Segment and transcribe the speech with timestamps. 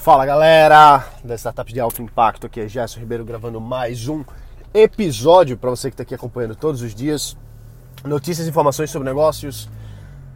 [0.00, 4.24] Fala galera da Startups de Alto Impacto, aqui é Gerson Ribeiro gravando mais um
[4.72, 7.36] episódio para você que está aqui acompanhando todos os dias.
[8.02, 9.68] Notícias e informações sobre negócios,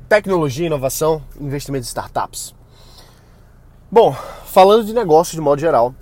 [0.07, 2.55] tecnologia, inovação, investimentos em startups.
[3.91, 4.13] Bom,
[4.45, 5.95] falando de negócio de modo geral,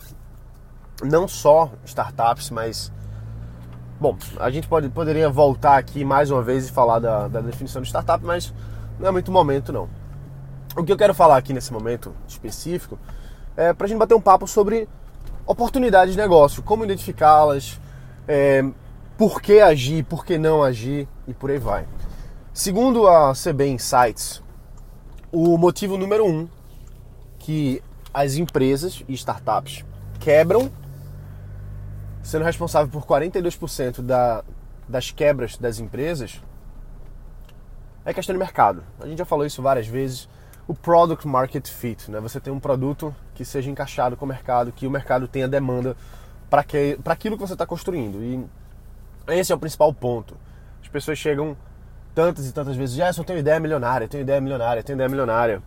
[1.01, 2.93] não só startups, mas.
[4.01, 7.81] Bom, a gente pode, poderia voltar aqui mais uma vez e falar da, da definição
[7.81, 8.53] de startup, mas
[8.99, 9.89] não é muito momento não.
[10.77, 12.99] O que eu quero falar aqui nesse momento específico
[13.57, 14.89] é, para a gente bater um papo sobre
[15.47, 17.81] oportunidades de negócio, como identificá-las,
[18.27, 18.65] é,
[19.17, 21.87] por que agir, por que não agir e por aí vai.
[22.53, 24.43] Segundo a CB Insights,
[25.31, 26.49] o motivo número um
[27.39, 29.85] que as empresas e startups
[30.21, 30.71] quebram,
[32.23, 34.45] sendo responsável por 42% da,
[34.89, 36.43] das quebras das empresas,
[38.05, 38.85] é questão de mercado.
[39.01, 40.29] A gente já falou isso várias vezes
[40.67, 42.21] o product market fit, né?
[42.21, 45.97] Você tem um produto que seja encaixado com o mercado, que o mercado tenha demanda
[46.49, 48.23] para que, aquilo que você está construindo.
[48.23, 48.45] E
[49.29, 50.37] esse é o principal ponto.
[50.83, 51.57] As pessoas chegam
[52.15, 55.09] tantas e tantas vezes, já ah, eu tenho ideia milionária, tenho ideia milionária, tenho ideia
[55.09, 55.63] milionária.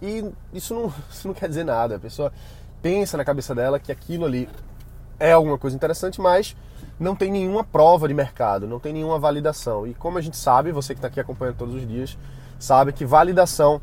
[0.00, 1.96] E isso não, isso não quer dizer nada.
[1.96, 2.32] A pessoa
[2.80, 4.48] pensa na cabeça dela que aquilo ali
[5.18, 6.56] é alguma coisa interessante, mas
[6.98, 9.86] não tem nenhuma prova de mercado, não tem nenhuma validação.
[9.86, 12.16] E como a gente sabe, você que está aqui acompanhando todos os dias,
[12.58, 13.80] sabe que validação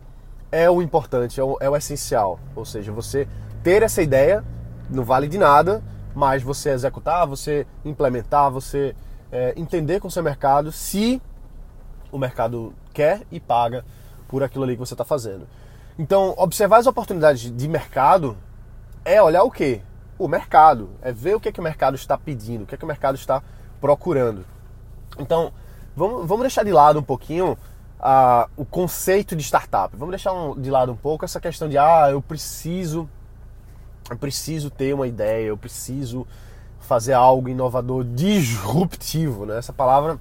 [0.52, 2.40] é o importante, é o, é o essencial.
[2.56, 3.28] Ou seja, você
[3.64, 4.44] ter essa ideia
[4.90, 5.82] não vale de nada,
[6.14, 8.96] mas você executar, você implementar, você
[9.32, 11.22] é, entender com o seu mercado se
[12.12, 13.86] o mercado quer e paga
[14.28, 15.48] por aquilo ali que você está fazendo.
[15.98, 18.38] Então, observar as oportunidades de mercado
[19.06, 19.82] é olhar o que?
[20.18, 20.90] O mercado.
[21.02, 22.88] É ver o que, é que o mercado está pedindo, o que, é que o
[22.88, 23.42] mercado está
[23.80, 24.46] procurando.
[25.18, 25.54] Então,
[25.96, 27.58] vamos, vamos deixar de lado um pouquinho
[28.58, 29.96] o conceito de startup.
[29.96, 33.08] Vamos deixar um, de lado um pouco essa questão de ah, eu preciso,
[34.10, 36.26] eu preciso ter uma ideia, eu preciso
[36.80, 39.58] fazer algo inovador, disruptivo, né?
[39.58, 40.20] Essa palavra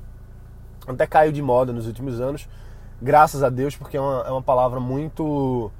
[0.86, 2.48] até caiu de moda nos últimos anos,
[3.00, 5.70] graças a Deus, porque é uma, é uma palavra muito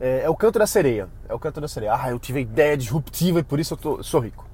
[0.00, 1.08] é, é, o canto da sereia.
[1.28, 1.94] É o canto da sereia.
[1.94, 4.46] Ah, eu tive ideia disruptiva e por isso eu tô, sou rico.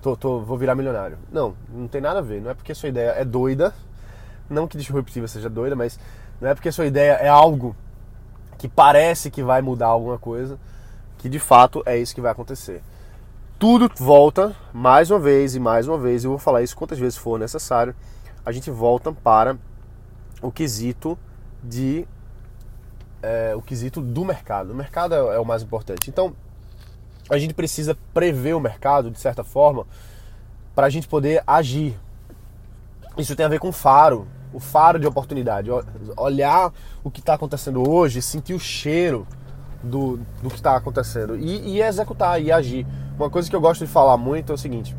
[0.00, 1.18] Tô, tô, vou virar milionário.
[1.30, 2.40] Não, não tem nada a ver.
[2.40, 3.74] Não é porque sua ideia é doida.
[4.48, 5.98] Não que disruptiva seja doida, mas
[6.42, 7.76] não é porque sua ideia é algo
[8.58, 10.58] que parece que vai mudar alguma coisa,
[11.16, 12.82] que de fato é isso que vai acontecer.
[13.60, 17.16] Tudo volta mais uma vez e mais uma vez, eu vou falar isso quantas vezes
[17.16, 17.94] for necessário.
[18.44, 19.56] A gente volta para
[20.42, 21.16] o quesito
[21.62, 22.08] de
[23.22, 24.72] é, o quesito do mercado.
[24.72, 26.10] O mercado é, é o mais importante.
[26.10, 26.34] Então,
[27.30, 29.86] a gente precisa prever o mercado de certa forma
[30.74, 31.96] para a gente poder agir.
[33.16, 35.70] Isso tem a ver com faro, o faro de oportunidade.
[36.16, 39.26] Olhar o que está acontecendo hoje, sentir o cheiro
[39.82, 42.86] do, do que está acontecendo e, e, executar e agir.
[43.16, 44.96] Uma coisa que eu gosto de falar muito é o seguinte: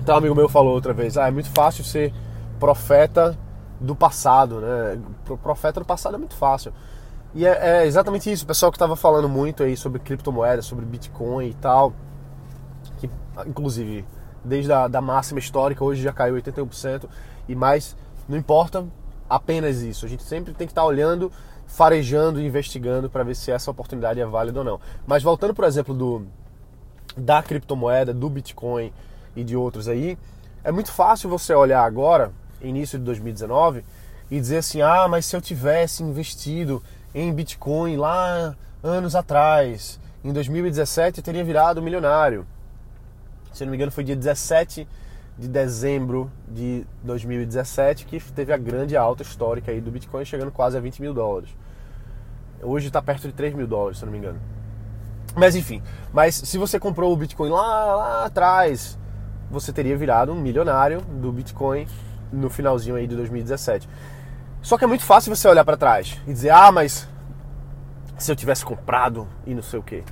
[0.00, 2.12] então, um amigo meu falou outra vez, ah, é muito fácil ser
[2.58, 3.36] profeta
[3.80, 4.98] do passado, né?
[5.42, 6.72] Profeta do passado é muito fácil.
[7.34, 10.86] E é, é exatamente isso, o pessoal que estava falando muito aí sobre criptomoedas, sobre
[10.86, 11.92] Bitcoin e tal,
[12.98, 13.10] que
[13.46, 14.06] inclusive
[14.42, 17.04] desde a da máxima histórica hoje já caiu 81%
[17.48, 17.96] e mais
[18.28, 18.84] não importa
[19.28, 20.06] apenas isso.
[20.06, 21.30] A gente sempre tem que estar olhando,
[21.66, 24.80] farejando e investigando para ver se essa oportunidade é válida ou não.
[25.06, 26.26] Mas voltando, por exemplo, do,
[27.16, 28.92] da criptomoeda, do Bitcoin
[29.34, 30.18] e de outros aí,
[30.64, 33.84] é muito fácil você olhar agora, início de 2019,
[34.30, 36.82] e dizer assim: ah, mas se eu tivesse investido
[37.14, 42.46] em Bitcoin lá anos atrás, em 2017 eu teria virado milionário.
[43.52, 44.86] Se não me engano, foi dia 17
[45.38, 50.76] de dezembro de 2017 que teve a grande alta histórica aí do Bitcoin, chegando quase
[50.76, 51.50] a 20 mil dólares.
[52.62, 54.40] Hoje está perto de 3 mil dólares, se não me engano.
[55.34, 55.82] Mas enfim,
[56.12, 58.98] mas se você comprou o Bitcoin lá, lá atrás,
[59.50, 61.86] você teria virado um milionário do Bitcoin
[62.32, 63.88] no finalzinho aí de 2017.
[64.62, 67.06] Só que é muito fácil você olhar para trás e dizer, ah, mas
[68.16, 70.02] se eu tivesse comprado e não sei o que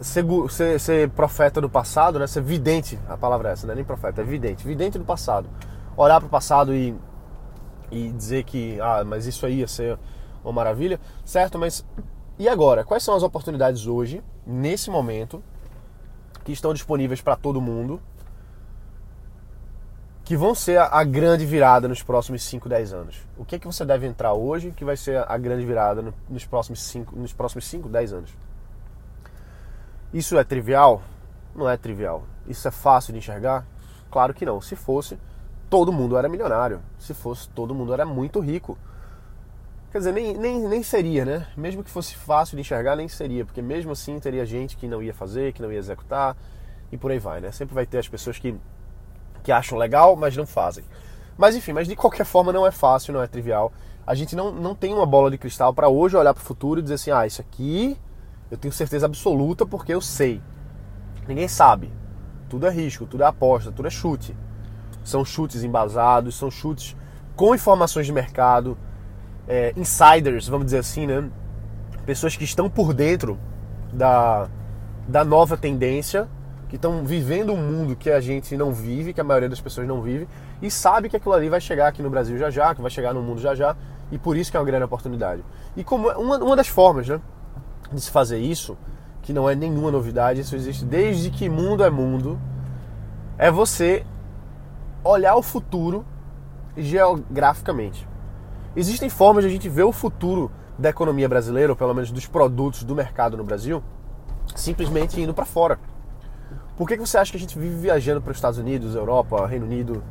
[0.00, 2.26] ser, ser, ser, profeta do passado, né?
[2.26, 5.48] Ser vidente, a palavra é essa, não é nem profeta, é vidente, vidente do passado.
[5.96, 6.94] Olhar para o passado e,
[7.90, 9.98] e dizer que, ah, mas isso aí ia ser
[10.42, 11.58] uma maravilha, certo?
[11.58, 11.84] Mas
[12.38, 12.82] e agora?
[12.82, 15.42] Quais são as oportunidades hoje, nesse momento,
[16.42, 18.00] que estão disponíveis para todo mundo,
[20.24, 23.16] que vão ser a grande virada nos próximos 5, 10 anos?
[23.38, 26.44] O que é que você deve entrar hoje que vai ser a grande virada nos
[26.44, 28.30] próximos 5, nos próximos 5, 10 anos?
[30.14, 31.02] Isso é trivial?
[31.56, 32.22] Não é trivial.
[32.46, 33.66] Isso é fácil de enxergar?
[34.12, 34.60] Claro que não.
[34.60, 35.18] Se fosse,
[35.68, 36.80] todo mundo era milionário.
[37.00, 38.78] Se fosse, todo mundo era muito rico.
[39.90, 41.48] Quer dizer, nem, nem, nem seria, né?
[41.56, 45.02] Mesmo que fosse fácil de enxergar, nem seria, porque mesmo assim teria gente que não
[45.02, 46.36] ia fazer, que não ia executar
[46.92, 47.50] e por aí vai, né?
[47.50, 48.54] Sempre vai ter as pessoas que,
[49.42, 50.84] que acham legal, mas não fazem.
[51.36, 53.72] Mas enfim, mas de qualquer forma não é fácil, não é trivial.
[54.06, 56.78] A gente não, não tem uma bola de cristal para hoje olhar para o futuro
[56.78, 57.98] e dizer assim: ah, isso aqui
[58.54, 60.40] eu tenho certeza absoluta porque eu sei.
[61.26, 61.90] Ninguém sabe.
[62.48, 64.36] Tudo é risco, tudo é aposta, tudo é chute.
[65.02, 66.96] São chutes embasados, são chutes
[67.34, 68.78] com informações de mercado
[69.48, 71.28] é, insiders, vamos dizer assim, né?
[72.06, 73.38] Pessoas que estão por dentro
[73.92, 74.48] da,
[75.08, 76.28] da nova tendência,
[76.68, 79.86] que estão vivendo um mundo que a gente não vive, que a maioria das pessoas
[79.88, 80.28] não vive,
[80.62, 83.12] e sabe que aquilo ali vai chegar aqui no Brasil já já, que vai chegar
[83.12, 83.76] no mundo já já,
[84.12, 85.44] e por isso que é uma grande oportunidade.
[85.76, 87.20] E como uma, uma das formas né,
[87.94, 88.76] de se fazer isso,
[89.22, 92.38] que não é nenhuma novidade, isso existe desde que mundo é mundo,
[93.38, 94.04] é você
[95.02, 96.04] olhar o futuro
[96.76, 98.06] geograficamente.
[98.76, 102.26] Existem formas de a gente ver o futuro da economia brasileira, ou pelo menos dos
[102.26, 103.82] produtos do mercado no Brasil,
[104.56, 105.78] simplesmente indo para fora.
[106.76, 109.64] Por que, você acha que a gente vive viajando para os Estados Unidos, Europa, Reino
[109.64, 110.02] Unido,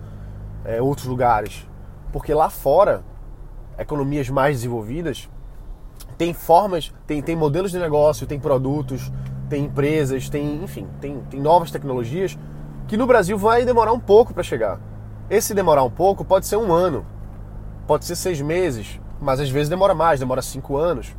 [0.64, 1.68] é, outros lugares?
[2.14, 3.04] Porque lá fora,
[3.78, 5.30] economias mais desenvolvidas,
[6.18, 9.12] tem formas, tem, tem modelos de negócio, tem produtos,
[9.50, 12.38] tem empresas, tem, enfim, tem, tem novas tecnologias
[12.88, 14.80] que no Brasil vai demorar um pouco para chegar.
[15.30, 17.06] Esse demorar um pouco pode ser um ano,
[17.86, 21.14] Pode ser seis meses, mas às vezes demora mais, demora cinco anos.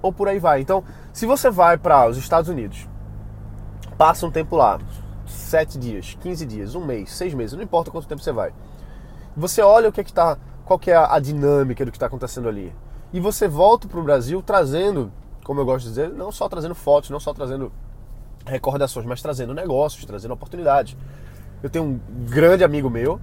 [0.00, 0.60] Ou por aí vai.
[0.60, 2.88] Então, se você vai para os Estados Unidos,
[3.98, 4.78] passa um tempo lá,
[5.26, 8.52] sete dias, 15 dias, um mês, seis meses, não importa quanto tempo você vai.
[9.36, 12.06] Você olha o que é que tá, qual que é a, dinâmica do que está
[12.06, 12.72] acontecendo ali.
[13.14, 15.12] E você volta para o Brasil trazendo,
[15.44, 17.70] como eu gosto de dizer, não só trazendo fotos, não só trazendo
[18.44, 20.96] recordações, mas trazendo negócios, trazendo oportunidades.
[21.62, 23.20] Eu tenho um grande amigo meu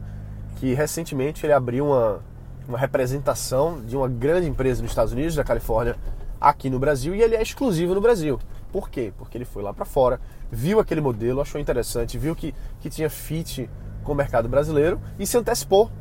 [0.55, 2.21] que recentemente ele abriu uma,
[2.69, 5.97] uma representação de uma grande empresa nos Estados Unidos, da Califórnia,
[6.39, 8.39] aqui no Brasil, e ele é exclusivo no Brasil.
[8.71, 9.11] Por quê?
[9.17, 13.09] Porque ele foi lá para fora, viu aquele modelo, achou interessante, viu que, que tinha
[13.09, 13.69] fit
[14.05, 15.91] com o mercado brasileiro e se antecipou.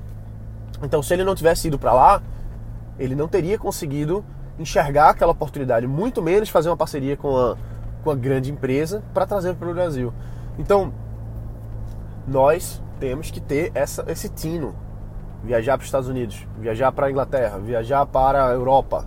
[0.80, 2.22] Então, se ele não tivesse ido para lá,
[3.00, 4.24] ele não teria conseguido
[4.58, 7.56] enxergar aquela oportunidade, muito menos fazer uma parceria com a,
[8.04, 10.12] com a grande empresa para trazer para o Brasil.
[10.58, 10.92] Então,
[12.28, 14.74] nós temos que ter essa, esse tino.
[15.42, 19.06] Viajar para os Estados Unidos, viajar para a Inglaterra, viajar para a Europa,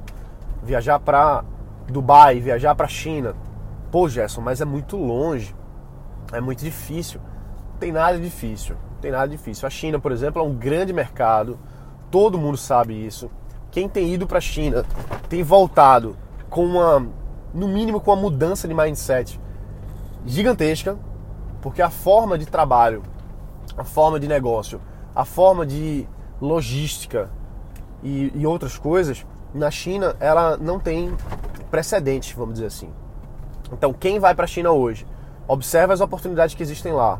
[0.63, 1.44] viajar para
[1.88, 3.36] Dubai, viajar para a China.
[3.92, 5.56] Pô, Gerson, mas é muito longe.
[6.31, 7.22] É muito difícil.
[7.74, 8.75] Não tem nada difícil.
[9.00, 9.68] Tem nada difícil.
[9.68, 11.60] A China, por exemplo, é um grande mercado.
[12.10, 13.30] Todo mundo sabe isso.
[13.74, 14.86] Quem tem ido para a China
[15.28, 16.16] tem voltado
[16.50, 17.06] com uma,
[17.54, 19.38] no mínimo, com uma mudança de mindset
[20.25, 20.98] gigantesca,
[21.62, 23.04] porque a forma de trabalho
[23.78, 24.80] a forma de negócio,
[25.16, 26.08] a forma de
[26.40, 27.30] logística
[28.02, 31.16] e, e outras coisas, na China ela não tem
[31.72, 32.90] precedentes, vamos dizer assim.
[33.72, 35.06] Então, quem vai para a China hoje,
[35.48, 37.19] observa as oportunidades que existem lá,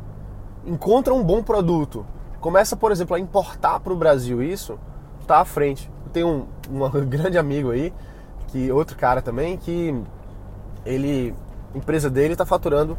[0.66, 2.06] encontra um bom produto,
[2.40, 4.78] começa, por exemplo, a importar para o Brasil isso,
[5.22, 5.90] está à frente.
[6.14, 7.92] Tenho um, um grande amigo aí,
[8.48, 9.94] que outro cara também, que
[10.86, 11.34] ele,
[11.74, 12.98] a empresa dele está faturando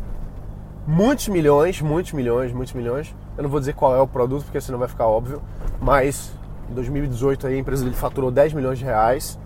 [0.87, 3.15] muitos milhões, muitos milhões, muitos milhões.
[3.37, 5.41] Eu não vou dizer qual é o produto, porque senão vai ficar óbvio.
[5.81, 6.33] Mas
[6.71, 9.39] em 2018 aí, a empresa dele faturou 10 milhões de reais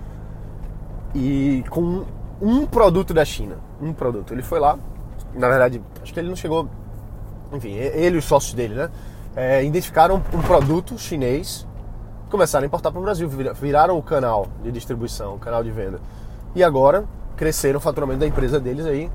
[1.15, 2.05] e com
[2.41, 3.57] um produto da China.
[3.81, 4.33] Um produto.
[4.33, 4.79] Ele foi lá,
[5.35, 6.69] na verdade, acho que ele não chegou.
[7.53, 8.91] Enfim, ele e os sócios dele, né?
[9.35, 11.67] É, identificaram um produto chinês,
[12.29, 16.01] começaram a importar para o Brasil, viraram o canal de distribuição, o canal de venda.
[16.55, 17.05] E agora
[17.37, 19.11] cresceram o faturamento da empresa deles aí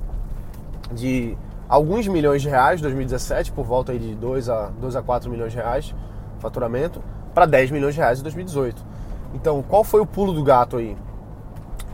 [0.92, 5.30] de alguns milhões de reais, 2017, por volta aí de 2 a, 2 a 4
[5.30, 5.94] milhões de reais
[6.40, 7.02] faturamento,
[7.34, 8.84] para 10 milhões de reais em 2018.
[9.34, 10.96] Então, qual foi o pulo do gato aí?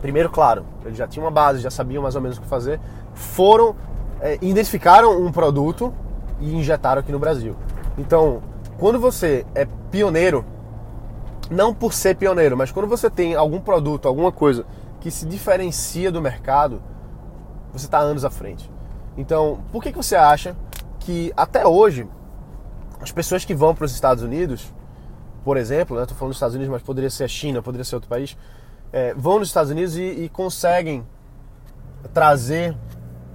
[0.02, 2.80] Primeiro, claro, eles já tinham uma base, já sabiam mais ou menos o que fazer,
[3.14, 3.76] foram,
[4.20, 5.92] é, identificaram um produto
[6.40, 7.54] e injetaram aqui no Brasil.
[7.96, 8.42] Então,
[8.78, 10.44] quando você é pioneiro,
[11.50, 14.64] não por ser pioneiro, mas quando você tem algum produto, alguma coisa
[15.00, 16.80] que se diferencia do mercado,
[17.72, 18.70] você está anos à frente.
[19.16, 20.56] Então, por que, que você acha
[21.00, 22.08] que até hoje
[23.00, 24.72] as pessoas que vão para os Estados Unidos,
[25.44, 27.96] por exemplo, né, estou falando dos Estados Unidos, mas poderia ser a China, poderia ser
[27.96, 28.36] outro país,
[28.92, 31.04] é, vão nos Estados Unidos e, e conseguem
[32.12, 32.76] trazer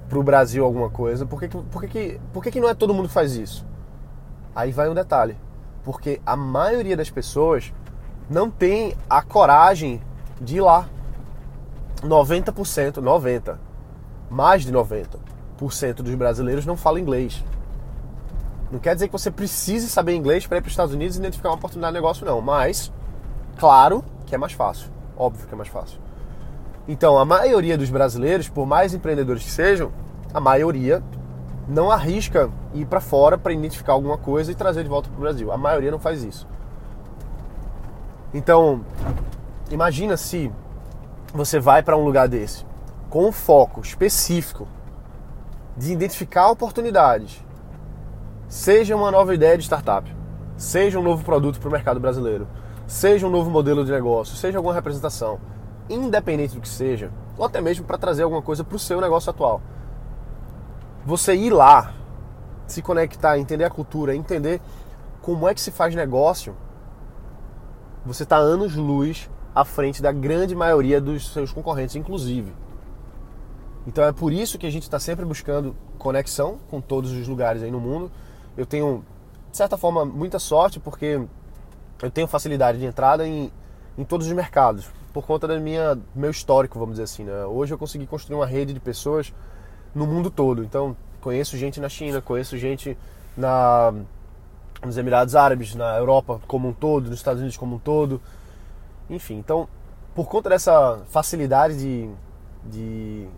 [0.08, 1.26] para o Brasil alguma coisa?
[1.26, 3.66] Por que, por, que, que, por que, que não é todo mundo que faz isso?
[4.54, 5.36] Aí vai um detalhe.
[5.84, 7.72] Porque a maioria das pessoas
[8.28, 10.00] não tem a coragem
[10.40, 10.88] de ir lá.
[12.02, 13.56] 90%, 90%,
[14.28, 17.44] mais de 90% dos brasileiros não fala inglês.
[18.70, 21.20] Não quer dizer que você precise saber inglês para ir para os Estados Unidos e
[21.20, 22.40] identificar uma oportunidade de negócio, não.
[22.40, 22.92] Mas,
[23.56, 24.90] claro, que é mais fácil.
[25.16, 25.98] Óbvio que é mais fácil.
[26.88, 29.92] Então, a maioria dos brasileiros, por mais empreendedores que sejam,
[30.34, 31.02] a maioria
[31.68, 35.20] não arrisca ir para fora para identificar alguma coisa e trazer de volta para o
[35.20, 35.50] Brasil.
[35.50, 36.46] A maioria não faz isso.
[38.34, 38.84] Então,
[39.70, 40.50] imagina se
[41.32, 42.64] você vai para um lugar desse
[43.08, 44.66] com um foco específico
[45.76, 47.42] de identificar oportunidades,
[48.48, 50.14] seja uma nova ideia de startup,
[50.56, 52.48] seja um novo produto para o mercado brasileiro,
[52.86, 55.38] seja um novo modelo de negócio, seja alguma representação,
[55.88, 59.30] independente do que seja, ou até mesmo para trazer alguma coisa para o seu negócio
[59.30, 59.60] atual.
[61.04, 61.94] Você ir lá,
[62.66, 64.60] se conectar, entender a cultura, entender
[65.22, 66.56] como é que se faz negócio,
[68.06, 72.52] você está anos luz à frente da grande maioria dos seus concorrentes, inclusive.
[73.86, 77.62] Então é por isso que a gente está sempre buscando conexão com todos os lugares
[77.62, 78.10] aí no mundo.
[78.56, 79.04] Eu tenho,
[79.50, 81.20] de certa forma, muita sorte porque
[82.02, 83.50] eu tenho facilidade de entrada em,
[83.96, 87.24] em todos os mercados por conta minha meu histórico, vamos dizer assim.
[87.24, 87.46] Né?
[87.46, 89.32] Hoje eu consegui construir uma rede de pessoas
[89.94, 90.62] no mundo todo.
[90.62, 92.98] Então conheço gente na China, conheço gente
[93.34, 93.94] na
[94.86, 98.20] nos Emirados Árabes, na Europa como um todo, nos Estados Unidos como um todo.
[99.10, 99.68] Enfim, então,
[100.14, 102.10] por conta dessa facilidade de,
[102.64, 103.28] de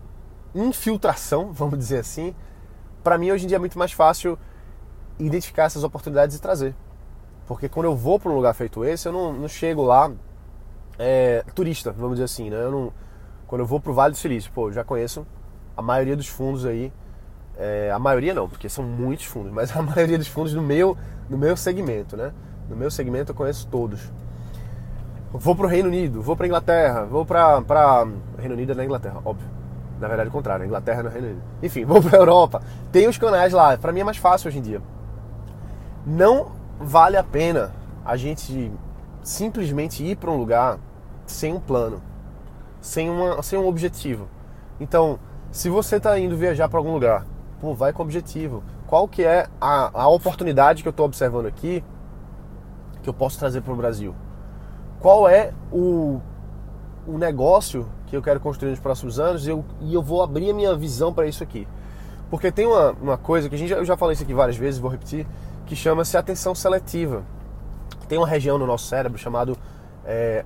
[0.55, 2.33] infiltração, vamos dizer assim,
[3.03, 4.37] para mim hoje em dia é muito mais fácil
[5.19, 6.75] identificar essas oportunidades e trazer.
[7.45, 10.11] Porque quando eu vou para um lugar feito esse, eu não, não chego lá
[10.97, 12.57] é, turista, vamos dizer assim, né?
[12.57, 12.93] Eu não,
[13.47, 15.25] quando eu vou para o Vale do Silício, pô, já conheço
[15.75, 16.93] a maioria dos fundos aí.
[17.59, 20.97] É, a maioria não, porque são muitos fundos, mas a maioria dos fundos no meu,
[21.29, 22.31] no meu segmento, né?
[22.69, 23.99] No meu segmento eu conheço todos.
[25.31, 28.07] Vou pro Reino Unido, vou pra Inglaterra, vou pra, pra.
[28.37, 29.47] Reino Unido é na Inglaterra, óbvio.
[29.99, 31.41] Na verdade, o contrário, Inglaterra é no Reino Unido.
[31.61, 32.61] Enfim, vou pra Europa.
[32.91, 34.81] Tem os canais lá, pra mim é mais fácil hoje em dia.
[36.05, 37.73] Não vale a pena
[38.05, 38.71] a gente
[39.21, 40.79] simplesmente ir para um lugar
[41.27, 42.01] sem um plano,
[42.79, 44.27] sem, uma, sem um objetivo.
[44.79, 45.19] Então,
[45.51, 47.25] se você está indo viajar para algum lugar,
[47.59, 48.63] pô, vai com objetivo.
[48.87, 51.83] Qual que é a, a oportunidade que eu estou observando aqui
[53.01, 54.15] que eu posso trazer para o Brasil?
[54.99, 56.19] Qual é o,
[57.07, 60.49] o negócio que eu quero construir nos próximos anos e eu, e eu vou abrir
[60.49, 61.67] a minha visão para isso aqui?
[62.29, 64.79] Porque tem uma, uma coisa que a gente eu já falei isso aqui várias vezes,
[64.79, 65.25] vou repetir,
[65.65, 67.23] que chama-se atenção seletiva.
[68.07, 69.57] Tem uma região no nosso cérebro chamado
[70.05, 70.43] é,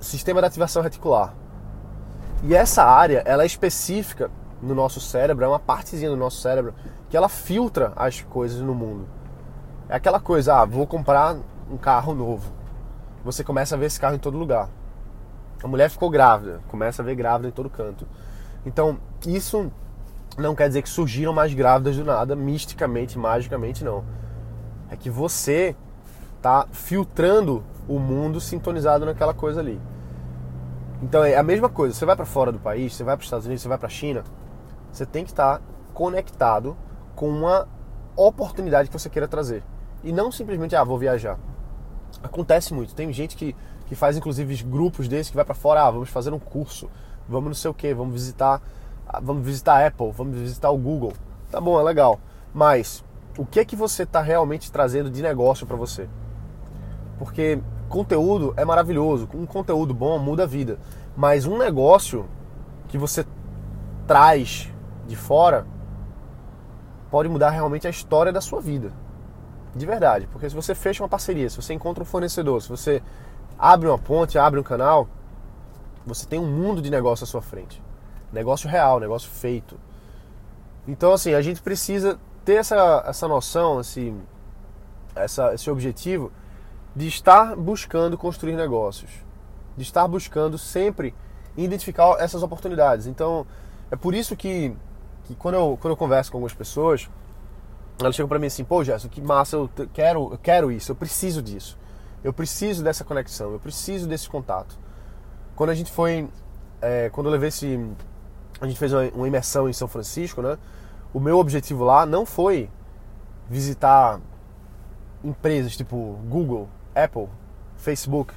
[0.00, 1.34] sistema de ativação reticular.
[2.42, 4.30] E essa área, ela é específica
[4.66, 6.74] no nosso cérebro, é uma partezinha do nosso cérebro
[7.08, 9.06] que ela filtra as coisas no mundo.
[9.88, 11.36] É aquela coisa, ah, vou comprar
[11.70, 12.52] um carro novo.
[13.24, 14.68] Você começa a ver esse carro em todo lugar.
[15.62, 18.06] A mulher ficou grávida, começa a ver grávida em todo canto.
[18.64, 19.70] Então, isso
[20.36, 24.04] não quer dizer que surgiram mais grávidas do nada, misticamente, magicamente, não.
[24.90, 25.74] É que você
[26.36, 29.80] está filtrando o mundo sintonizado naquela coisa ali.
[31.02, 31.94] Então é a mesma coisa.
[31.94, 33.86] Você vai para fora do país, você vai para os Estados Unidos, você vai para
[33.86, 34.24] a China,
[34.96, 35.60] você tem que estar
[35.92, 36.76] conectado
[37.14, 37.68] com uma
[38.16, 39.62] oportunidade que você queira trazer.
[40.02, 41.38] E não simplesmente, ah, vou viajar.
[42.22, 42.94] Acontece muito.
[42.94, 43.54] Tem gente que,
[43.86, 46.88] que faz inclusive grupos desses que vai para fora, ah, vamos fazer um curso,
[47.28, 48.60] vamos não sei o que, vamos visitar,
[49.06, 51.12] ah, vamos visitar a Apple, vamos visitar o Google.
[51.50, 52.18] Tá bom, é legal.
[52.54, 53.04] Mas
[53.36, 56.08] o que é que você está realmente trazendo de negócio para você?
[57.18, 60.78] Porque conteúdo é maravilhoso, um conteúdo bom muda a vida,
[61.16, 62.26] mas um negócio
[62.88, 63.24] que você
[64.06, 64.72] traz
[65.06, 65.66] de fora
[67.10, 68.92] pode mudar realmente a história da sua vida.
[69.74, 73.02] De verdade, porque se você fecha uma parceria, se você encontra um fornecedor, se você
[73.58, 75.08] abre uma ponte, abre um canal,
[76.06, 77.82] você tem um mundo de negócio à sua frente.
[78.32, 79.78] Negócio real, negócio feito.
[80.86, 84.14] Então, assim, a gente precisa ter essa, essa noção, esse,
[85.14, 86.32] essa, esse objetivo
[86.94, 89.10] de estar buscando construir negócios,
[89.76, 91.14] de estar buscando sempre
[91.56, 93.06] identificar essas oportunidades.
[93.06, 93.46] Então,
[93.90, 94.74] é por isso que,
[95.26, 97.08] que quando, eu, quando eu converso com algumas pessoas,
[98.00, 100.96] elas chegam para mim assim: pô, Gerson, que massa, eu quero, eu quero isso, eu
[100.96, 101.78] preciso disso,
[102.22, 104.78] eu preciso dessa conexão, eu preciso desse contato.
[105.54, 106.28] Quando a gente foi,
[106.80, 107.78] é, quando eu levei esse,
[108.60, 110.58] a gente fez uma, uma imersão em São Francisco, né?
[111.12, 112.70] O meu objetivo lá não foi
[113.48, 114.20] visitar
[115.24, 117.28] empresas tipo Google, Apple,
[117.76, 118.34] Facebook.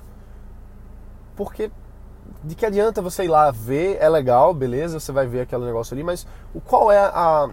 [1.36, 1.72] Porque
[2.44, 5.94] de que adianta você ir lá ver, é legal, beleza, você vai ver aquele negócio
[5.94, 7.50] ali, mas o, qual é a,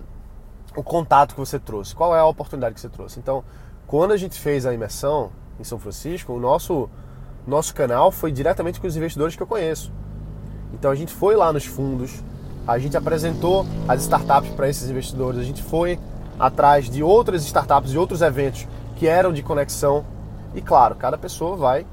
[0.76, 1.94] o contato que você trouxe?
[1.94, 3.18] Qual é a oportunidade que você trouxe?
[3.18, 3.44] Então,
[3.86, 6.88] quando a gente fez a imersão em São Francisco, o nosso,
[7.46, 9.92] nosso canal foi diretamente com os investidores que eu conheço.
[10.72, 12.22] Então a gente foi lá nos fundos,
[12.66, 15.98] a gente apresentou as startups para esses investidores, a gente foi
[16.38, 18.66] atrás de outras startups e outros eventos
[18.96, 20.04] que eram de conexão
[20.54, 21.86] e claro, cada pessoa vai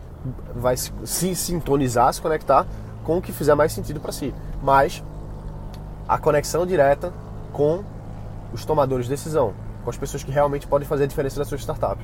[0.56, 2.66] vai se, se sintonizar, se conectar
[3.04, 4.34] com o que fizer mais sentido para si.
[4.62, 5.04] Mas
[6.08, 7.14] a conexão direta
[7.52, 7.84] com
[8.52, 9.54] os tomadores de decisão,
[9.84, 12.02] com as pessoas que realmente podem fazer a diferença da sua startup.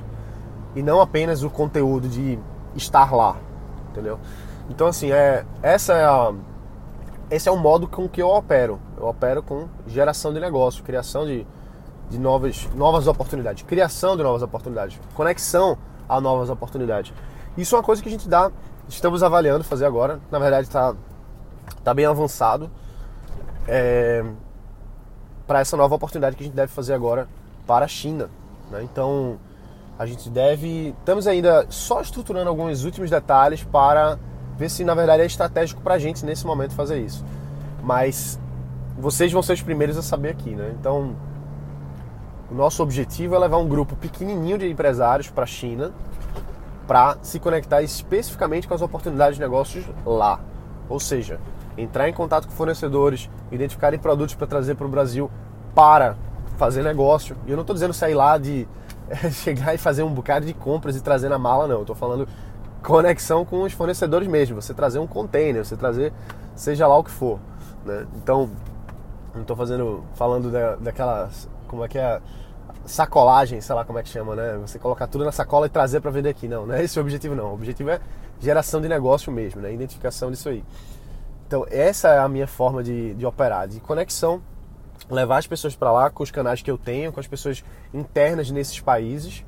[0.75, 2.37] E não apenas o conteúdo de
[2.75, 3.37] estar lá,
[3.89, 4.19] entendeu?
[4.69, 6.33] Então assim, é, essa é a,
[7.29, 8.79] esse é o modo com que eu opero.
[8.97, 11.45] Eu opero com geração de negócio, criação de,
[12.09, 17.13] de novas, novas oportunidades, criação de novas oportunidades, conexão a novas oportunidades.
[17.57, 18.51] Isso é uma coisa que a gente dá,
[18.87, 20.19] estamos avaliando fazer agora.
[20.31, 20.95] Na verdade, está
[21.83, 22.69] tá bem avançado
[23.67, 24.23] é,
[25.45, 27.27] para essa nova oportunidade que a gente deve fazer agora
[27.65, 28.29] para a China.
[28.71, 28.83] Né?
[28.83, 29.39] Então,
[29.97, 30.95] a gente deve.
[30.99, 34.17] Estamos ainda só estruturando alguns últimos detalhes para
[34.57, 37.23] ver se na verdade é estratégico para a gente nesse momento fazer isso.
[37.83, 38.39] Mas
[38.97, 40.73] vocês vão ser os primeiros a saber aqui, né?
[40.79, 41.15] Então,
[42.51, 45.91] o nosso objetivo é levar um grupo pequenininho de empresários para a China
[46.89, 50.39] para se conectar especificamente com as oportunidades de negócios lá.
[50.89, 51.39] Ou seja,
[51.77, 55.29] entrar em contato com fornecedores, identificarem produtos para trazer para o Brasil
[55.75, 56.15] para
[56.57, 57.35] fazer negócio.
[57.45, 58.67] E eu não estou dizendo sair lá de
[59.31, 61.75] chegar e fazer um bocado de compras e trazer na mala, não.
[61.75, 62.27] Eu estou falando
[62.81, 64.59] conexão com os fornecedores mesmo.
[64.59, 66.11] Você trazer um container, você trazer
[66.55, 67.37] seja lá o que for.
[67.85, 68.07] Né?
[68.15, 68.49] Então,
[69.35, 71.29] não estou fazendo, falando da, daquela,
[71.67, 72.19] como é que é,
[72.85, 74.57] sacolagem, sei lá como é que chama, né?
[74.61, 76.47] Você colocar tudo na sacola e trazer para vender aqui.
[76.47, 77.51] Não, não é esse o objetivo, não.
[77.51, 77.99] O objetivo é
[78.39, 79.73] geração de negócio mesmo, né?
[79.73, 80.63] Identificação disso aí.
[81.47, 84.41] Então, essa é a minha forma de, de operar, de conexão,
[85.09, 88.51] levar as pessoas para lá com os canais que eu tenho, com as pessoas internas
[88.51, 89.43] nesses países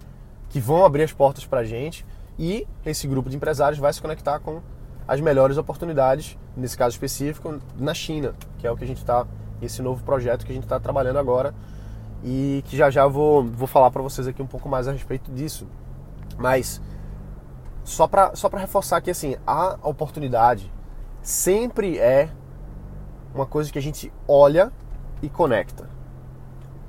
[0.50, 2.06] que vão abrir as portas para a gente
[2.38, 4.62] e esse grupo de empresários vai se conectar com
[5.08, 9.26] as melhores oportunidades, nesse caso específico, na China, que é o que a gente está,
[9.62, 11.54] esse novo projeto que a gente está trabalhando agora
[12.24, 15.32] e que já já vou, vou falar para vocês aqui um pouco mais a respeito
[15.32, 15.68] disso.
[16.38, 16.82] Mas
[17.84, 20.72] só para só reforçar que assim, a oportunidade
[21.22, 22.30] sempre é
[23.34, 24.72] uma coisa que a gente olha
[25.22, 25.90] e conecta.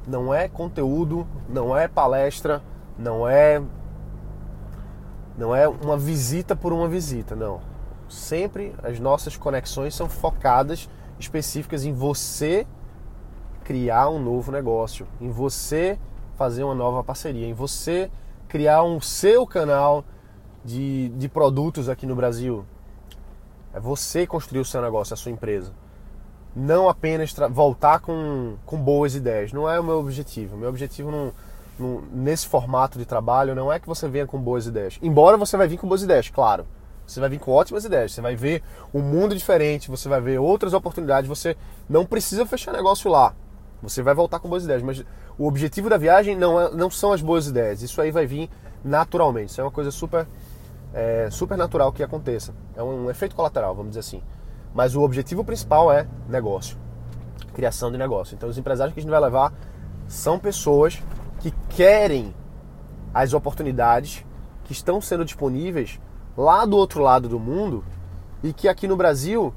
[0.07, 2.63] Não é conteúdo, não é palestra,
[2.99, 3.63] não é
[5.37, 7.61] não é uma visita por uma visita, não.
[8.09, 12.67] Sempre as nossas conexões são focadas específicas em você
[13.65, 15.99] criar um novo negócio, em você
[16.37, 18.11] fazer uma nova parceria, em você
[18.49, 20.05] criar um seu canal
[20.65, 22.65] de, de produtos aqui no Brasil.
[23.73, 25.73] É você construir o seu negócio, a sua empresa.
[26.55, 29.53] Não apenas voltar com, com boas ideias.
[29.53, 30.57] Não é o meu objetivo.
[30.57, 31.33] Meu objetivo não,
[31.79, 34.99] não, nesse formato de trabalho não é que você venha com boas ideias.
[35.01, 36.67] Embora você vai vir com boas ideias, claro.
[37.07, 38.13] Você vai vir com ótimas ideias.
[38.13, 41.29] Você vai ver um mundo diferente, você vai ver outras oportunidades.
[41.29, 41.57] Você
[41.89, 43.35] não precisa fechar negócio lá.
[43.83, 45.05] Você vai voltar com boas ideias, mas
[45.37, 47.83] o objetivo da viagem não, é, não são as boas ideias.
[47.83, 48.49] Isso aí vai vir
[48.85, 49.51] naturalmente.
[49.51, 50.27] Isso é uma coisa super,
[50.95, 52.55] é, super natural que aconteça.
[52.77, 54.23] É um, um efeito colateral, vamos dizer assim.
[54.73, 56.77] Mas o objetivo principal é negócio,
[57.55, 58.35] criação de negócio.
[58.35, 59.53] Então, os empresários que a gente vai levar
[60.07, 61.03] são pessoas
[61.41, 62.33] que querem
[63.13, 64.25] as oportunidades
[64.65, 66.01] que estão sendo disponíveis
[66.37, 67.85] lá do outro lado do mundo
[68.43, 69.53] e que aqui no Brasil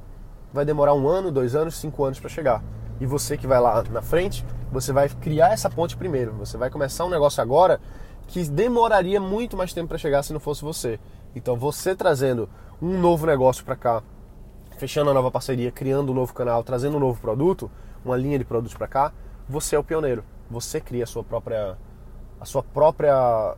[0.52, 2.62] vai demorar um ano, dois anos, cinco anos para chegar
[3.00, 6.34] e você que vai lá na frente, você vai criar essa ponte primeiro.
[6.34, 7.80] Você vai começar um negócio agora
[8.28, 11.00] que demoraria muito mais tempo para chegar se não fosse você.
[11.36, 12.50] Então, você trazendo
[12.82, 14.04] um novo negócio para cá,
[14.78, 17.70] fechando uma nova parceria, criando um novo canal, trazendo um novo produto,
[18.04, 19.14] uma linha de produtos para cá,
[19.48, 20.24] você é o pioneiro.
[20.50, 21.78] Você cria a sua própria
[22.40, 23.56] a sua própria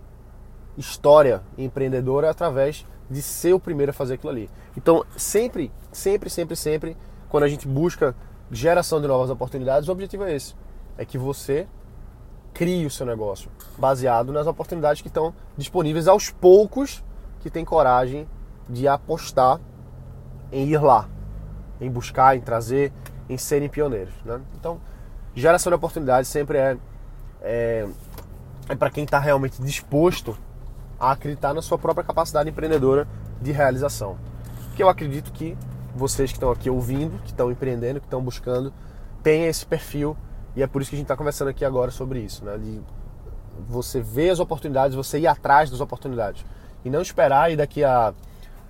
[0.78, 4.50] história empreendedora através de ser o primeiro a fazer aquilo ali.
[4.76, 6.98] Então, sempre, sempre, sempre, sempre,
[7.30, 8.16] quando a gente busca
[8.52, 10.56] geração de novas oportunidades, o objetivo é esse:
[10.98, 11.68] é que você
[12.54, 17.04] crie o seu negócio baseado nas oportunidades que estão disponíveis aos poucos
[17.40, 18.28] que tem coragem
[18.68, 19.60] de apostar
[20.52, 21.08] em ir lá,
[21.80, 22.92] em buscar, em trazer,
[23.30, 24.14] em serem pioneiros.
[24.26, 24.42] Né?
[24.56, 24.80] Então,
[25.36, 26.78] geração de oportunidades sempre é,
[27.42, 27.88] é,
[28.70, 30.38] é para quem está realmente disposto
[31.00, 33.08] a acreditar na sua própria capacidade empreendedora
[33.42, 34.18] de realização.
[34.76, 35.56] Que eu acredito que
[35.98, 38.72] vocês que estão aqui ouvindo, que estão empreendendo, que estão buscando,
[39.24, 40.16] tenham esse perfil
[40.56, 42.58] e é por isso que a gente está conversando aqui agora sobre isso, né?
[42.58, 42.82] De
[43.68, 46.46] você ver as oportunidades, você ir atrás das oportunidades
[46.86, 48.14] e não esperar e daqui a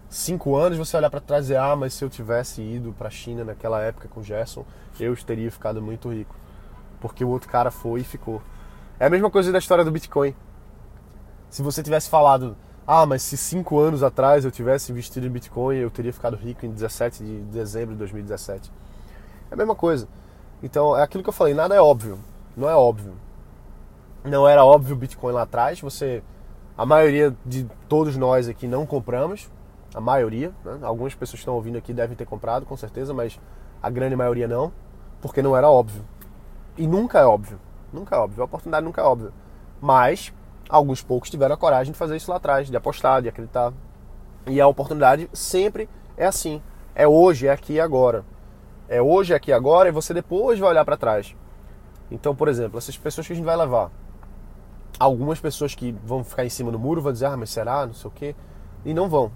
[0.10, 3.08] cinco anos você olhar para trás e dizer, ah, mas se eu tivesse ido para
[3.08, 4.66] a China naquela época com o Gerson,
[5.00, 6.36] eu teria ficado muito rico,
[7.00, 8.42] porque o outro cara foi e ficou.
[9.00, 10.34] É a mesma coisa da história do Bitcoin.
[11.50, 12.58] Se você tivesse falado
[12.88, 16.66] ah, mas se cinco anos atrás eu tivesse investido em Bitcoin, eu teria ficado rico
[16.66, 18.72] em 17 de dezembro de 2017.
[19.52, 20.08] É a mesma coisa.
[20.64, 22.18] Então, é aquilo que eu falei, nada é óbvio.
[22.56, 23.14] Não é óbvio.
[24.24, 26.24] Não era óbvio o Bitcoin lá atrás, você
[26.78, 29.50] a maioria de todos nós aqui não compramos,
[29.94, 30.80] a maioria, né?
[30.84, 33.40] algumas pessoas que estão ouvindo aqui devem ter comprado, com certeza, mas
[33.82, 34.72] a grande maioria não,
[35.22, 36.04] porque não era óbvio.
[36.78, 37.60] E nunca é óbvio.
[37.92, 38.44] Nunca é óbvio.
[38.44, 39.32] A oportunidade nunca é óbvia.
[39.82, 40.32] Mas
[40.70, 43.74] alguns poucos tiveram a coragem de fazer isso lá atrás, de apostar, de acreditar.
[44.46, 46.62] E a oportunidade sempre é assim.
[46.96, 48.26] É hoje, é aqui e agora.
[48.90, 51.36] É hoje, é aqui e agora, e você depois vai olhar para trás.
[52.10, 53.92] Então, por exemplo, essas pessoas que a gente vai levar.
[55.00, 57.86] Algumas pessoas que vão ficar em cima do muro vão dizer, ah, mas será?
[57.86, 58.36] Não sei o quê.
[58.86, 59.32] E não vão.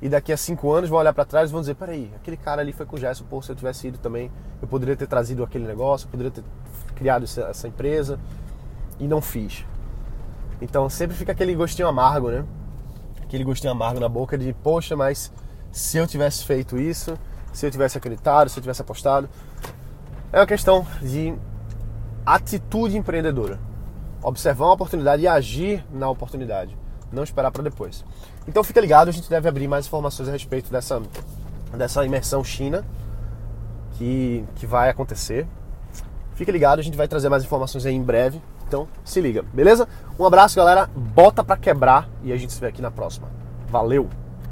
[0.00, 2.60] E daqui a cinco anos vão olhar para trás e vão dizer, peraí, aquele cara
[2.60, 5.44] ali foi com o Gerson, pô, se eu tivesse ido também, eu poderia ter trazido
[5.44, 6.42] aquele negócio, eu poderia ter
[6.96, 8.18] criado essa empresa
[8.98, 9.64] e não fiz.
[10.62, 12.44] Então sempre fica aquele gostinho amargo, né?
[13.20, 15.32] Aquele gostinho amargo na boca de, poxa, mas
[15.72, 17.18] se eu tivesse feito isso,
[17.52, 19.28] se eu tivesse acreditado, se eu tivesse apostado.
[20.32, 21.34] É uma questão de
[22.24, 23.58] atitude empreendedora.
[24.22, 26.78] Observar uma oportunidade e agir na oportunidade.
[27.10, 28.04] Não esperar para depois.
[28.46, 31.02] Então fica ligado, a gente deve abrir mais informações a respeito dessa,
[31.76, 32.84] dessa imersão China
[33.98, 35.44] que, que vai acontecer.
[36.36, 38.40] Fica ligado, a gente vai trazer mais informações aí em breve.
[38.72, 39.86] Então, se liga, beleza?
[40.18, 40.88] Um abraço, galera.
[40.96, 43.28] Bota pra quebrar e a gente se vê aqui na próxima.
[43.68, 44.08] Valeu!